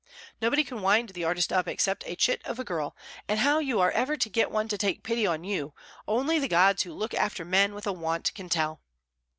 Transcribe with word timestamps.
Nobody 0.41 0.63
can 0.63 0.81
wind 0.81 1.09
the 1.09 1.25
artist 1.25 1.53
up 1.53 1.67
except 1.67 2.03
a 2.07 2.15
chit 2.15 2.43
of 2.43 2.57
a 2.57 2.63
girl; 2.63 2.95
and 3.27 3.37
how 3.37 3.59
you 3.59 3.79
are 3.79 3.91
ever 3.91 4.17
to 4.17 4.29
get 4.31 4.49
one 4.49 4.67
to 4.69 4.75
take 4.75 5.03
pity 5.03 5.27
on 5.27 5.43
you, 5.43 5.75
only 6.07 6.39
the 6.39 6.47
gods 6.47 6.81
who 6.81 6.93
look 6.95 7.13
after 7.13 7.45
men 7.45 7.75
with 7.75 7.85
a 7.85 7.93
want 7.93 8.33
can 8.33 8.49
tell. 8.49 8.81